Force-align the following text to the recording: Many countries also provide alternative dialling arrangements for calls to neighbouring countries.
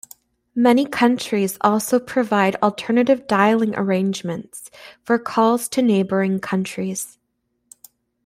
Many 0.55 0.87
countries 0.87 1.59
also 1.61 1.99
provide 1.99 2.55
alternative 2.63 3.27
dialling 3.27 3.75
arrangements 3.77 4.71
for 5.03 5.19
calls 5.19 5.67
to 5.69 5.83
neighbouring 5.83 6.39
countries. 6.39 7.19